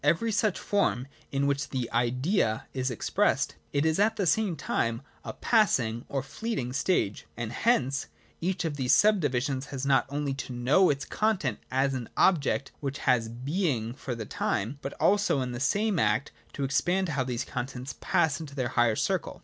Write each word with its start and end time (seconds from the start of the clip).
Every 0.03 0.31
such 0.31 0.57
form 0.57 1.05
in 1.31 1.45
which 1.45 1.69
the 1.69 1.87
Idea 1.91 2.65
is 2.73 2.89
expressed, 2.89 3.53
is 3.71 3.99
at 3.99 4.15
the 4.15 4.25
same 4.25 4.55
time 4.55 5.03
a 5.23 5.31
passing 5.31 6.05
or 6.09 6.23
fleeting 6.23 6.73
stage: 6.73 7.27
and 7.37 7.51
hence 7.51 8.07
each 8.39 8.65
of 8.65 8.77
these 8.77 8.95
subdivisions 8.95 9.67
has 9.67 9.85
not 9.85 10.07
only 10.09 10.33
to 10.33 10.53
know 10.53 10.89
its 10.89 11.05
contents 11.05 11.61
as 11.69 11.93
an 11.93 12.09
object 12.17 12.71
which 12.79 12.97
has 12.97 13.29
being 13.29 13.93
for 13.93 14.15
the 14.15 14.25
time, 14.25 14.79
but 14.81 14.93
also 14.93 15.39
in 15.39 15.51
the 15.51 15.59
same 15.59 15.99
act 15.99 16.31
to 16.53 16.63
expound 16.63 17.09
how 17.09 17.23
these 17.23 17.45
contents 17.45 17.93
pass 18.01 18.39
into 18.39 18.55
their 18.55 18.69
higher 18.69 18.95
circle. 18.95 19.39